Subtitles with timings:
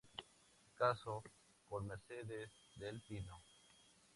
[0.79, 1.21] Casó
[1.69, 3.37] con Mercedes del Pino.